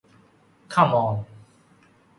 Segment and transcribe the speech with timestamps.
[0.67, 1.23] come on